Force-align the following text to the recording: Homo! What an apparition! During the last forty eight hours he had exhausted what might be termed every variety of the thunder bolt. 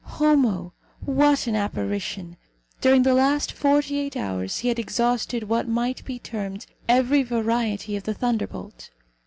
Homo! 0.17 0.73
What 1.05 1.45
an 1.45 1.55
apparition! 1.55 2.35
During 2.81 3.03
the 3.03 3.13
last 3.13 3.51
forty 3.51 3.99
eight 3.99 4.17
hours 4.17 4.57
he 4.57 4.69
had 4.69 4.79
exhausted 4.79 5.43
what 5.47 5.67
might 5.67 6.03
be 6.05 6.17
termed 6.17 6.65
every 6.89 7.21
variety 7.21 7.95
of 7.95 8.05
the 8.05 8.15
thunder 8.15 8.47
bolt. 8.47 8.89